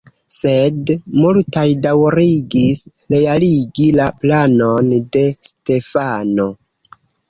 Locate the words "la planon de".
4.01-5.27